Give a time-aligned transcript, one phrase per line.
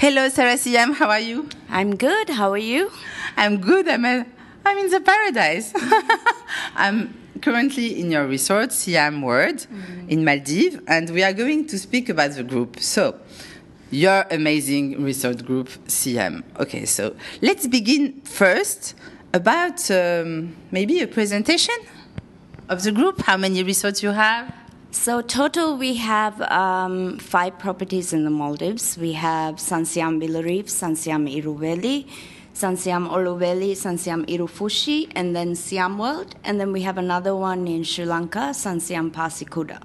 [0.00, 0.94] Hello, Sarah Siam.
[0.94, 1.46] How are you?
[1.68, 2.30] I'm good.
[2.30, 2.90] How are you?
[3.36, 3.86] I'm good.
[3.86, 4.24] I'm, a,
[4.64, 5.74] I'm in the paradise.
[6.74, 10.08] I'm currently in your resort, Siam World, mm.
[10.08, 12.80] in Maldives, and we are going to speak about the group.
[12.80, 13.16] So,
[13.90, 16.44] your amazing resort group, Siam.
[16.58, 18.94] Okay, so let's begin first
[19.34, 21.76] about um, maybe a presentation
[22.70, 23.20] of the group.
[23.20, 24.59] How many resorts you have?
[24.92, 28.98] So total, we have um, five properties in the Maldives.
[28.98, 32.08] We have Sansiam Reef, Sansiam Iruveli,
[32.52, 36.34] Sansiam Oluveli, Sansiam Irufushi, and then Siam World.
[36.42, 39.80] And then we have another one in Sri Lanka, Sansiam Pasikuda.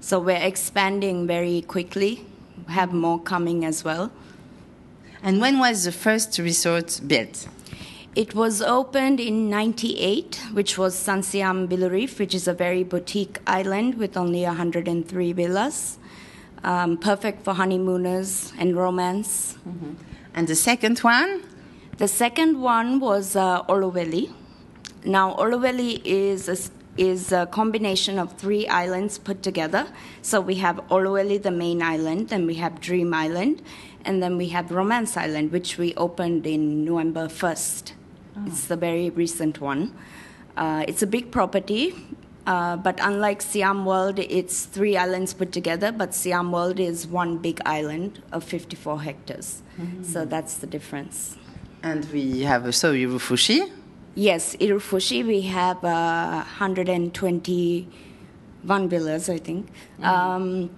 [0.00, 2.24] So we're expanding very quickly.
[2.68, 4.12] We have more coming as well.
[5.24, 7.48] And when was the first resort built?
[8.16, 12.82] It was opened in 98, which was San Sansiam Vilu Reef, which is a very
[12.82, 15.98] boutique island with only 103 villas.
[16.64, 19.58] Um, perfect for honeymooners and romance.
[19.68, 19.92] Mm-hmm.
[20.32, 21.42] And the second one?
[21.98, 24.32] The second one was uh, Oluveli.
[25.04, 26.56] Now, Oluveli is a,
[26.96, 29.88] is a combination of three islands put together.
[30.22, 33.60] So we have Oluveli, the main island, then we have Dream Island,
[34.06, 37.92] and then we have Romance Island, which we opened in November 1st.
[38.44, 39.94] It's the very recent one.
[40.56, 41.94] Uh, it's a big property,
[42.46, 47.36] uh, but unlike Siam World, it's three islands put together, but Siam World is one
[47.38, 49.62] big island of 54 hectares.
[49.78, 50.04] Mm-hmm.
[50.04, 51.36] So that's the difference.
[51.82, 53.70] And we have also Irufushi?
[54.14, 59.68] Yes, Irufushi, we have uh, 121 villas, I think.
[60.00, 60.04] Mm-hmm.
[60.04, 60.70] Um,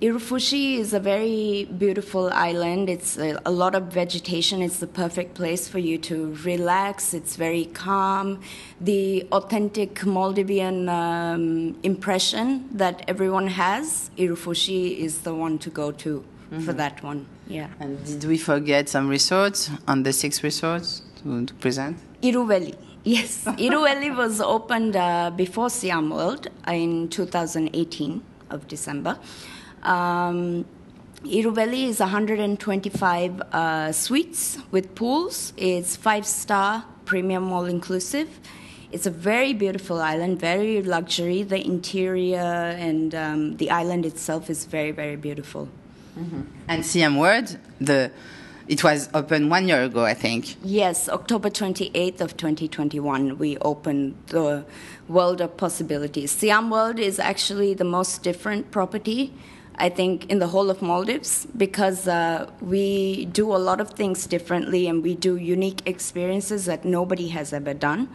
[0.00, 2.88] Irufushi is a very beautiful island.
[2.88, 4.62] It's a, a, lot of vegetation.
[4.62, 7.12] It's the perfect place for you to relax.
[7.12, 8.40] It's very calm.
[8.80, 16.24] The authentic Maldivian um, impression that everyone has, Irufushi is the one to go to
[16.50, 16.60] mm-hmm.
[16.64, 17.26] for that one.
[17.46, 17.68] Yeah.
[17.78, 21.98] And did we forget some resorts on the six resorts to, to present?
[22.22, 22.74] Iruveli.
[23.04, 29.18] Yes, Iruveli was opened uh, before Siam World in 2018 of December.
[29.82, 30.64] Um,
[31.24, 35.52] Iruveli is 125 uh, suites with pools.
[35.56, 38.40] It's five star premium all inclusive.
[38.92, 41.42] It's a very beautiful island, very luxury.
[41.42, 45.68] The interior and um, the island itself is very, very beautiful.
[46.18, 46.42] Mm-hmm.
[46.68, 48.10] And Siam World, the
[48.66, 50.56] it was open one year ago, I think.
[50.62, 54.64] Yes, October 28th of 2021, we opened the
[55.08, 56.30] World of Possibilities.
[56.30, 59.34] Siam World is actually the most different property
[59.80, 64.26] I think, in the whole of Maldives because uh, we do a lot of things
[64.26, 68.08] differently and we do unique experiences that nobody has ever done.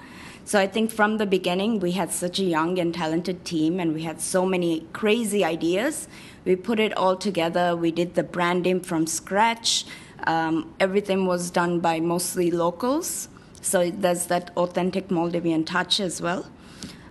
[0.46, 3.96] So I think from the beginning, we had such a young and talented team and
[3.96, 6.08] we had so many crazy ideas.
[6.46, 7.76] We put it all together.
[7.76, 9.86] We did the branding from scratch.
[10.28, 13.28] Um, everything was done by mostly locals.
[13.62, 16.46] So there's that authentic Maldivian touch as well.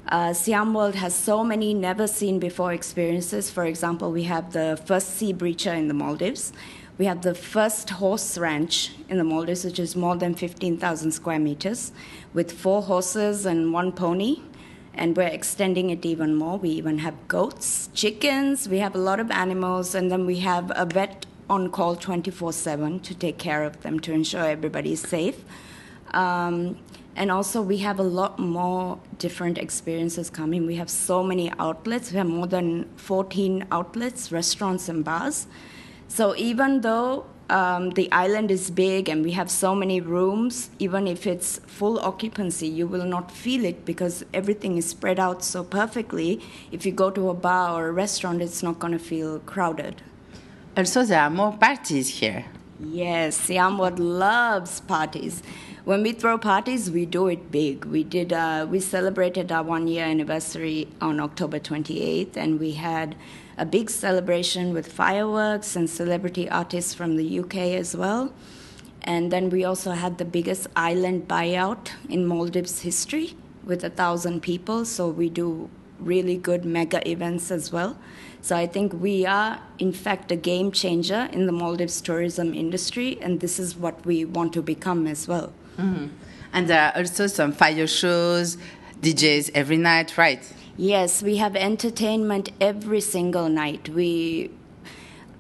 [0.09, 3.51] Uh, Siam World has so many never seen before experiences.
[3.51, 6.53] For example, we have the first sea breacher in the Maldives.
[6.99, 11.39] We have the first horse ranch in the Maldives, which is more than 15,000 square
[11.39, 11.91] meters,
[12.35, 14.43] with four horses and one pony.
[14.93, 16.59] And we're extending it even more.
[16.59, 20.71] We even have goats, chickens, we have a lot of animals, and then we have
[20.77, 25.01] a vet on call 24 7 to take care of them to ensure everybody is
[25.01, 25.45] safe.
[26.15, 26.79] Um,
[27.17, 30.67] and also, we have a lot more different experiences coming.
[30.67, 32.11] We have so many outlets.
[32.11, 35.47] We have more than 14 outlets, restaurants, and bars.
[36.09, 41.07] So, even though um, the island is big and we have so many rooms, even
[41.07, 45.63] if it's full occupancy, you will not feel it because everything is spread out so
[45.63, 46.41] perfectly.
[46.73, 50.03] If you go to a bar or a restaurant, it's not going to feel crowded.
[50.77, 52.47] Also, there are more parties here.
[52.81, 55.43] Yes, Siam loves parties
[55.85, 57.85] when we throw parties, we do it big.
[57.85, 58.33] We did.
[58.33, 63.17] Uh, we celebrated our one year anniversary on October 28th, and we had
[63.59, 68.33] a big celebration with fireworks and celebrity artists from the UK as well.
[69.03, 74.41] And then we also had the biggest island buyout in Maldives history with a thousand
[74.41, 74.87] people.
[74.87, 75.69] So we do
[75.99, 77.97] really good mega events as well.
[78.41, 83.19] So I think we are, in fact, a game changer in the Maldives tourism industry,
[83.23, 85.53] and this is what we want to become as well.
[85.79, 86.09] Mm-hmm.
[86.53, 88.59] And there are also some fire shows,
[89.01, 90.43] DJs every night, right?
[90.77, 93.89] Yes, we have entertainment every single night.
[93.89, 94.51] We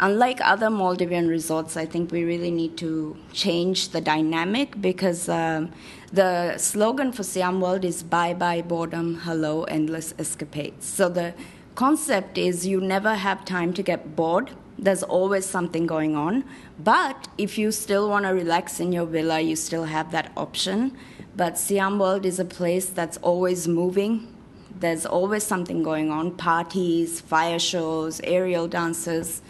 [0.00, 5.72] unlike other Maldivian resorts, I think we really need to change the dynamic because um,
[6.12, 10.86] the slogan for Siam World is bye bye boredom, hello endless escapades.
[10.86, 11.34] So the
[11.74, 16.44] concept is you never have time to get bored There's always something going on.
[16.78, 20.96] But if you still want to relax in your villa, you still have that option.
[21.36, 24.32] But Siam World is a place that's always moving.
[24.78, 29.42] There's always something going on parties, fire shows, aerial dances.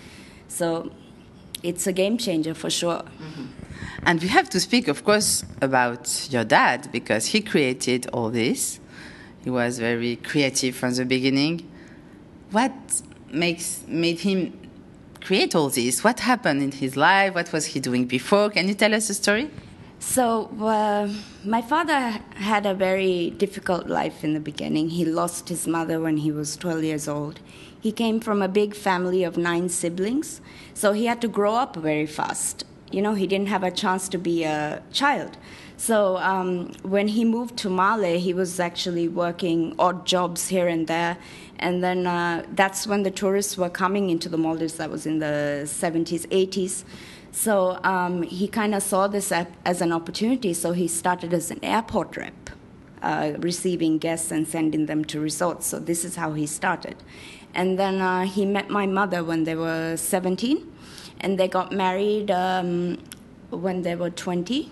[0.55, 0.93] So
[1.65, 3.03] it's a game changer for sure.
[3.03, 3.47] Mm-hmm.
[4.05, 8.79] And we have to speak, of course, about your dad because he created all this.
[9.43, 11.69] He was very creative from the beginning.
[12.53, 12.73] What
[13.33, 14.53] makes made him
[15.21, 16.05] create all this?
[16.05, 17.35] What happened in his life?
[17.35, 18.51] What was he doing before?
[18.51, 19.51] Can you tell us a story?
[19.99, 21.09] So, uh,
[21.45, 24.91] my father had a very difficult life in the beginning.
[24.91, 27.41] He lost his mother when he was 12 years old.
[27.85, 30.41] He came from a big family of nine siblings,
[30.73, 32.65] so he had to grow up very fast.
[32.91, 35.37] You know, he didn't have a chance to be a child.
[35.77, 40.87] So um, when he moved to Male, he was actually working odd jobs here and
[40.87, 41.19] there.
[41.59, 44.79] And then uh, that's when the tourists were coming into the Maldives.
[44.79, 46.85] That was in the 70s, 80s.
[47.33, 50.55] So um, he kind of saw this as an opportunity.
[50.55, 52.49] So he started as an airport rep,
[53.03, 55.67] uh, receiving guests and sending them to resorts.
[55.67, 56.97] So this is how he started.
[57.55, 60.73] And then uh, he met my mother when they were 17,
[61.21, 62.99] and they got married um,
[63.51, 64.71] when they were 20.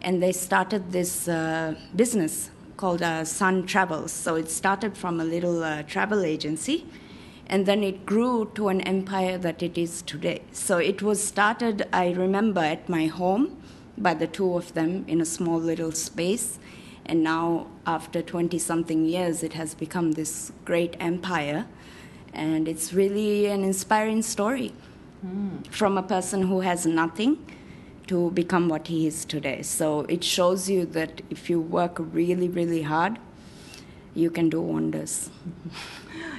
[0.00, 4.12] And they started this uh, business called uh, Sun Travels.
[4.12, 6.86] So it started from a little uh, travel agency
[7.52, 10.40] and then it grew to an empire that it is today.
[10.52, 13.62] So it was started, I remember, at my home
[13.98, 16.58] by the two of them in a small little space.
[17.04, 21.66] And now, after 20 something years, it has become this great empire.
[22.32, 24.72] And it's really an inspiring story
[25.24, 25.66] mm.
[25.68, 27.38] from a person who has nothing
[28.06, 29.62] to become what he is today.
[29.62, 33.18] So it shows you that if you work really, really hard,
[34.14, 35.30] you can do wonders.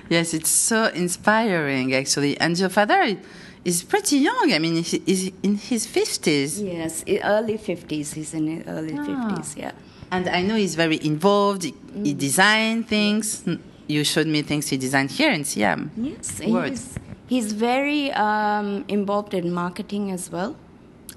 [0.09, 2.37] Yes, it's so inspiring, actually.
[2.39, 3.17] And your father
[3.63, 4.53] is pretty young.
[4.53, 6.61] I mean, he's in his 50s.
[6.63, 8.13] Yes, early 50s.
[8.13, 9.05] He's in his early ah.
[9.05, 9.71] 50s, yeah.
[10.11, 11.63] And I know he's very involved.
[11.63, 12.05] He, mm.
[12.05, 13.43] he designed things.
[13.87, 15.91] You showed me things he designed here in Siam.
[15.97, 16.97] Yes, he's,
[17.27, 20.55] he's very um, involved in marketing as well.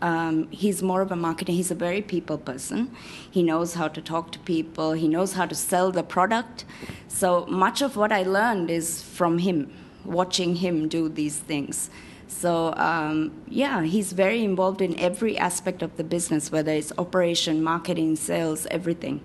[0.02, 1.48] Um, he's more of a marketer.
[1.48, 2.94] He's a very people person.
[3.30, 4.92] He knows how to talk to people.
[4.92, 6.64] He knows how to sell the product.
[7.08, 9.72] So much of what I learned is from him,
[10.04, 11.88] watching him do these things.
[12.28, 17.62] So um, yeah, he's very involved in every aspect of the business, whether it's operation,
[17.62, 19.22] marketing, sales, everything.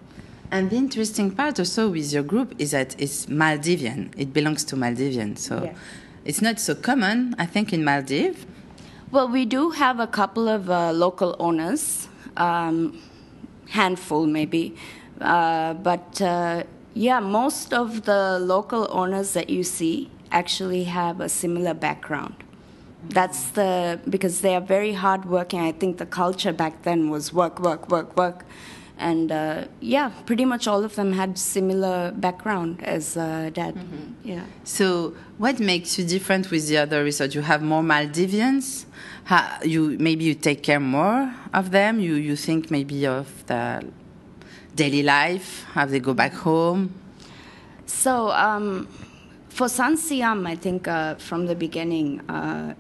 [0.52, 4.14] And the interesting part also with your group is that it's Maldivian.
[4.18, 5.76] It belongs to Maldivian, so yeah.
[6.26, 8.46] it's not so common, I think, in Maldives
[9.12, 12.08] well, we do have a couple of uh, local owners,
[12.38, 12.98] um,
[13.70, 14.76] handful maybe,
[15.20, 16.64] uh, but uh,
[16.94, 22.36] yeah, most of the local owners that you see actually have a similar background.
[23.10, 25.60] That's the because they are very hardworking.
[25.60, 28.46] I think the culture back then was work, work, work, work
[28.98, 33.76] and uh, yeah, pretty much all of them had similar background as uh, dad.
[33.76, 34.28] Mm-hmm.
[34.28, 34.44] Yeah.
[34.64, 37.36] So, what makes you different with the other research?
[37.36, 38.86] You have more Maldivians.
[39.24, 42.00] How, you maybe you take care more of them.
[42.00, 43.86] You you think maybe of the
[44.76, 45.66] daily life.
[45.74, 46.94] How they go back home.
[47.86, 48.32] So.
[48.32, 48.88] Um,
[49.52, 52.74] for San Siam, I think uh, from the beginning, uh,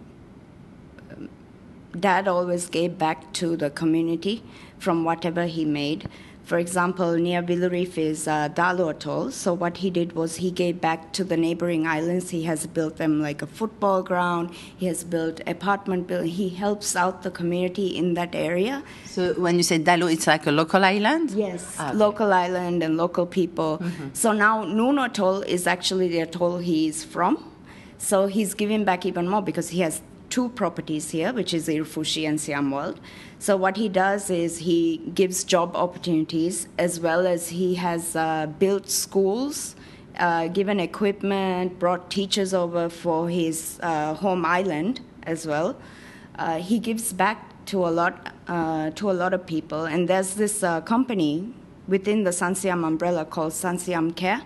[2.00, 4.44] dad always gave back to the community
[4.80, 6.10] from whatever he made.
[6.44, 9.32] For example, near Vilu Reef is uh, Dhaalu Atoll.
[9.32, 12.32] So what he did was he gave back to the neighboring islands.
[12.32, 14.54] He has built them like a football ground.
[14.76, 16.30] He has built apartment building.
[16.30, 18.84] He helps out the community in that area.
[19.06, 21.32] So when you say Dhaalu, it's like a local island.
[21.32, 21.98] Yes, ah, okay.
[21.98, 23.78] local island and local people.
[23.78, 24.08] Mm-hmm.
[24.14, 27.50] So now Noonu Atoll is actually the atoll he is from.
[27.98, 30.02] So he's giving back even more because he has
[30.32, 33.00] two properties here, which is Irufushi and Siam World.
[33.38, 38.48] So what he does is he gives job opportunities as well as he has uh,
[38.58, 39.76] built schools,
[40.18, 45.76] uh, given equipment, brought teachers over for his uh, home island as well.
[46.40, 50.34] Uh, he gives back to a lot uh, to a lot of people, and there's
[50.36, 51.54] this uh, company
[51.88, 54.42] within the Sun Siam umbrella called Sun Siam Care.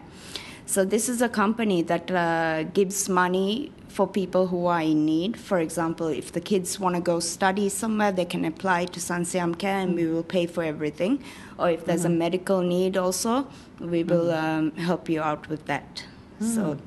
[0.65, 5.37] So this is a company that gives money for people who are in need.
[5.37, 9.23] For example, if the kids want to go study somewhere, they can apply to Sun
[9.23, 11.23] Siam Care and we will pay for everything.
[11.57, 12.23] Or if there's mm-hmm.
[12.23, 13.47] a medical need, also,
[13.79, 14.75] we will mm-hmm.
[14.75, 16.03] um, help you out with that.
[16.41, 16.55] Mm.
[16.55, 16.77] So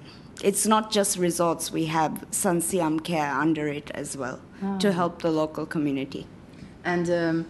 [0.42, 4.78] it's not just resorts, we have Sun Siam Care under it as well oh.
[4.78, 6.26] to help the local community.
[6.84, 7.46] And um,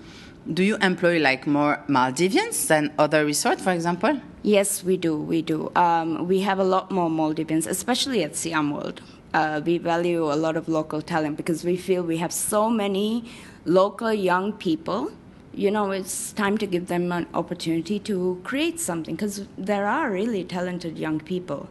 [0.54, 4.20] do you employ like more Maldivians than other resorts, for example?
[4.44, 5.16] Yes, we do.
[5.20, 5.72] We do.
[5.74, 9.02] Um, we have a lot more Maldivians, especially at Siam World
[9.38, 13.24] uh, we value a lot of local talent because we feel we have so many
[13.64, 15.12] local young people.
[15.54, 20.10] You know, it's time to give them an opportunity to create something because there are
[20.10, 21.68] really talented young people.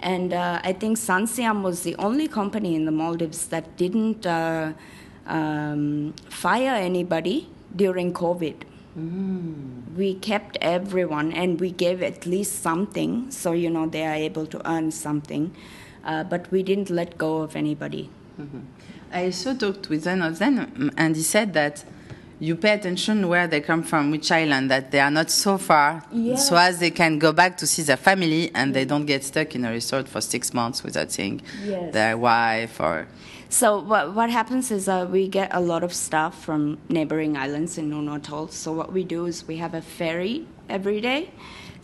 [0.00, 4.72] And uh, I think Sansiam was the only company in the Maldives that didn't uh,
[5.26, 8.56] um, fire anybody during COVID.
[8.98, 9.94] Mm.
[9.96, 14.46] We kept everyone and we gave at least something so, you know, they are able
[14.46, 15.54] to earn something.
[16.06, 18.08] Uh, but we didn't let go of anybody.
[18.40, 18.60] Mm-hmm.
[19.12, 21.84] I also talked with one of them, and he said that
[22.38, 26.04] you pay attention where they come from, which island, that they are not so far,
[26.12, 26.48] yes.
[26.48, 29.54] so as they can go back to see their family and they don't get stuck
[29.54, 31.92] in a resort for six months without seeing yes.
[31.92, 33.06] their wife or.
[33.48, 37.78] So what what happens is uh, we get a lot of stuff from neighboring islands
[37.78, 38.48] in Noonu Atoll.
[38.48, 41.30] So what we do is we have a ferry every day,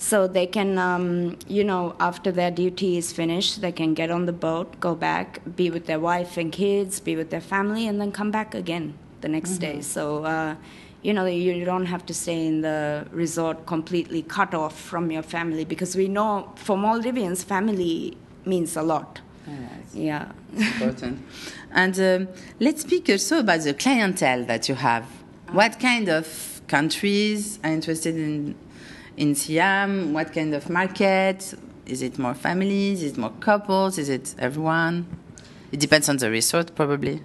[0.03, 4.27] so they can um, you know after their duty is finished, they can get on
[4.27, 8.01] the boat, go back, be with their wife and kids, be with their family, and
[8.01, 9.77] then come back again the next mm-hmm.
[9.77, 9.81] day.
[9.81, 10.57] So, uh,
[11.03, 15.23] you know, you don't have to stay in the resort completely cut off from your
[15.23, 19.21] family because we know for Maldivians, family means a lot.
[19.95, 20.33] yeah.
[20.57, 21.23] important.
[21.73, 22.29] and um,
[22.59, 25.05] let's speak also about the clientele that you have.
[25.53, 28.57] What kind of countries are interested in
[29.17, 30.13] in Siam?
[30.13, 31.55] What kind of market?
[31.87, 33.03] Is it more families?
[33.03, 33.99] Is it more couples?
[33.99, 35.07] Is it everyone?
[35.73, 37.23] It depends on the resort, probably.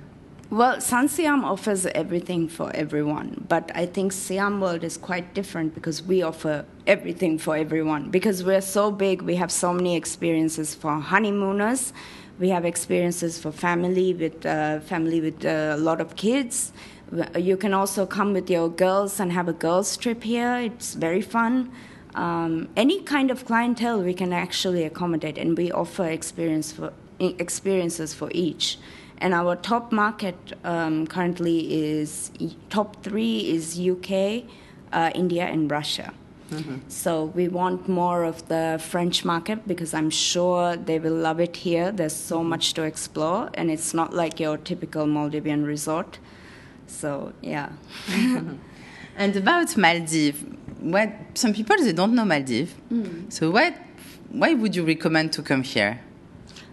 [0.50, 5.75] Well, Sun Siam offers everything for everyone, but I think Siam World is quite different
[5.75, 8.10] because we offer everything for everyone.
[8.12, 11.91] Because we're so big, we have so many experiences for honeymooners,
[12.39, 16.72] we have experiences for family with uh, family with uh, a lot of kids.
[17.38, 20.58] You can also come with your girls and have a girls trip here.
[20.58, 21.72] It's very fun.
[22.16, 28.14] Um, any kind of clientele we can actually accommodate, and we offer experience for, experiences
[28.14, 28.78] for each.
[29.20, 32.32] And our top market um, currently is
[32.70, 34.44] top three is UK,
[34.92, 36.14] uh, India, and Russia.
[36.52, 36.78] Mm-hmm.
[36.88, 41.58] So we want more of the French market because I'm sure they will love it
[41.58, 41.92] here.
[41.92, 42.50] There's so mm-hmm.
[42.50, 46.20] much to explore, and it's not like your typical Maldivian resort.
[46.88, 47.70] So yeah.
[49.17, 50.44] and about Maldives,
[50.79, 52.74] what some people they don't know Maldives.
[52.91, 53.32] Mm.
[53.32, 53.75] So what,
[54.29, 56.01] why would you recommend to come here?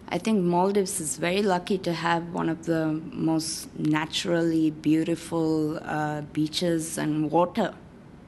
[0.09, 6.21] I think Maldives is very lucky to have one of the most naturally beautiful uh,
[6.33, 7.75] beaches and water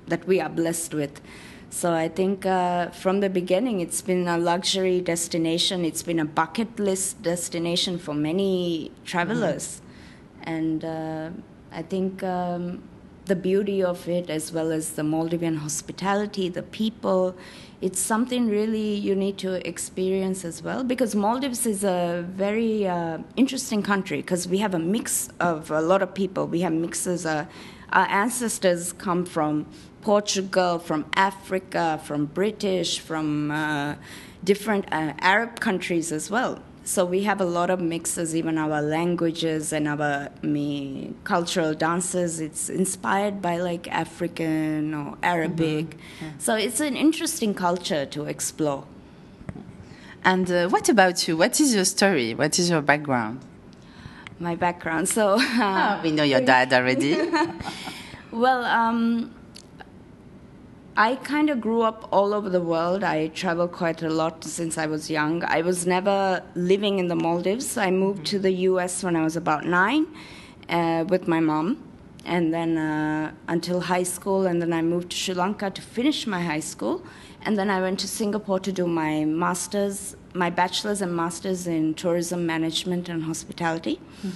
[0.08, 1.20] that we are blessed with.
[1.70, 5.84] So I think uh, from the beginning, it's been a luxury destination.
[5.84, 9.82] It's been a bucket list destination for many travelers,
[10.40, 10.54] mm-hmm.
[10.54, 11.30] and uh,
[11.72, 12.82] I think um,
[13.26, 17.36] the beauty of it, as well as the Maldivian hospitality, the people,
[17.80, 23.18] it's something really you need to experience as well because Maldives is a very uh,
[23.36, 26.46] interesting country because we have a mix of a lot of people.
[26.46, 27.26] We have mixes.
[27.26, 27.46] Uh,
[27.92, 29.66] our ancestors come from
[30.00, 33.96] Portugal, from Africa, from British, from uh,
[34.42, 36.62] different uh, Arab countries as well.
[36.86, 42.38] So we have a lot of mixes, even our languages and our me, cultural dances.
[42.38, 45.90] It's inspired by like African or Arabic.
[45.90, 46.24] Mm-hmm.
[46.24, 46.30] Yeah.
[46.38, 48.84] So it's an interesting culture to explore.
[50.22, 51.36] And uh, what about you?
[51.36, 52.34] What is your story?
[52.34, 53.40] What is your background?
[54.38, 55.08] My background.
[55.08, 57.18] So uh, oh, we know your dad already.
[58.30, 59.34] well, um,
[60.98, 63.04] I kind of grew up all over the world.
[63.04, 65.44] I traveled quite a lot since I was young.
[65.44, 67.76] I was never living in the Maldives.
[67.76, 70.06] I moved to the US when I was about nine
[70.70, 71.82] uh, with my mom,
[72.24, 76.26] and then uh, until high school, and then I moved to Sri Lanka to finish
[76.26, 77.04] my high school,
[77.42, 81.92] and then I went to Singapore to do my master's, my bachelor's and master's in
[81.92, 84.00] tourism management and hospitality.
[84.22, 84.30] Mm-hmm.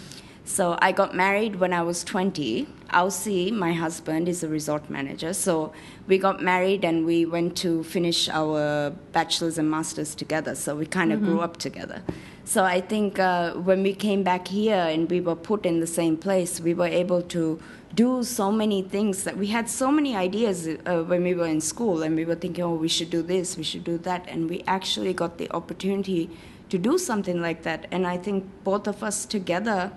[0.44, 2.66] So I got married when I was 20.
[2.92, 5.32] Aussie, my husband, is a resort manager.
[5.32, 5.72] So
[6.06, 10.54] we got married and we went to finish our bachelor's and master's together.
[10.54, 11.30] So we kind of mm-hmm.
[11.30, 12.02] grew up together.
[12.44, 15.86] So I think uh, when we came back here and we were put in the
[15.86, 17.60] same place, we were able to
[17.94, 21.60] do so many things that we had so many ideas uh, when we were in
[21.60, 24.24] school and we were thinking, oh, we should do this, we should do that.
[24.28, 26.30] And we actually got the opportunity
[26.70, 27.86] to do something like that.
[27.90, 29.92] And I think both of us together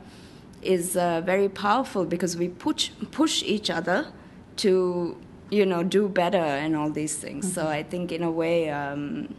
[0.65, 4.07] is uh, very powerful because we push push each other
[4.57, 5.17] to
[5.49, 7.45] you know do better and all these things.
[7.45, 7.53] Mm-hmm.
[7.53, 9.33] So I think in a way um,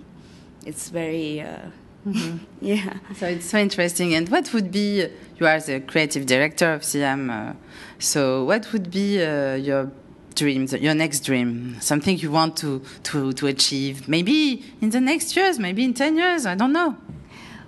[0.64, 1.40] it's very.
[1.40, 1.70] Uh,
[2.06, 2.36] Mm-hmm.
[2.60, 2.98] yeah.
[3.14, 4.14] So it's so interesting.
[4.14, 5.06] And what would be,
[5.38, 7.54] you are the creative director of Siam, uh,
[7.98, 9.90] so what would be uh, your
[10.34, 15.36] dreams, your next dream, something you want to, to, to achieve, maybe in the next
[15.36, 16.96] years, maybe in 10 years, I don't know.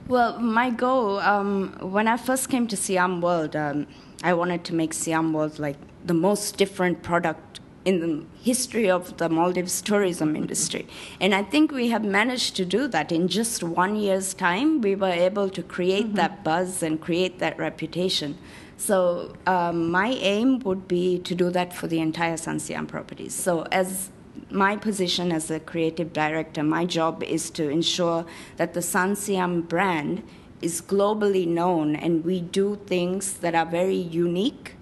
[0.08, 3.88] Well, my goal um, when I first came to Siam World, um,
[4.22, 9.16] I wanted to make Siam World like the most different product in the history of
[9.16, 10.86] the Maldives tourism industry.
[11.20, 14.80] And I think we have managed to do that in just one year's time.
[14.80, 16.16] We were able to create mm-hmm.
[16.16, 18.38] that buzz and create that reputation.
[18.76, 23.34] So um, my aim would be to do that for the entire Sun Siam properties.
[23.34, 24.10] So as
[24.50, 28.24] my position as a creative director, my job is to ensure
[28.56, 30.22] that the Sun Siam brand
[30.62, 34.74] is globally known and we do things that are very unique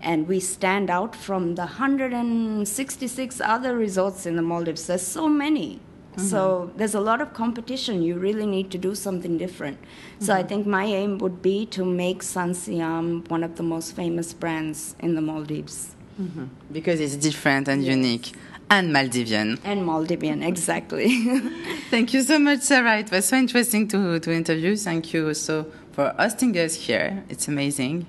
[0.00, 4.86] and we stand out from the 166 other resorts in the Maldives.
[4.86, 5.80] There's so many.
[6.12, 6.22] Mm-hmm.
[6.22, 8.02] So there's a lot of competition.
[8.02, 9.80] You really need to do something different.
[9.80, 10.24] Mm-hmm.
[10.24, 10.48] So I mm-hmm.
[10.48, 14.94] think my aim would be to make Sun Siam one of the most famous brands
[15.00, 15.94] in the Maldives.
[16.20, 16.46] Mm-hmm.
[16.72, 17.96] Because it's different and yes.
[17.96, 18.32] unique
[18.70, 19.58] and Maldivian.
[19.64, 21.08] And Maldivian, exactly.
[21.90, 22.98] Thank you so much, Sarah.
[22.98, 24.76] It was so interesting to, to interview.
[24.76, 27.24] Thank you also for hosting us here.
[27.28, 28.06] It's amazing.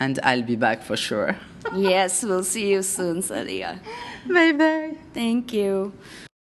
[0.00, 1.36] And I'll be back for sure.
[1.74, 3.78] yes, we'll see you soon, Salia.
[4.28, 4.96] Bye bye.
[5.14, 5.92] Thank you.